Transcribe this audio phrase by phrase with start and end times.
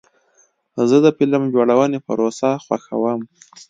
[0.89, 3.21] زه د فلم جوړونې پروسه خوښوم.